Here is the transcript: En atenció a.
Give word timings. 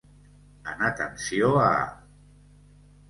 En 0.71 0.79
atenció 0.87 1.51
a. 1.67 1.71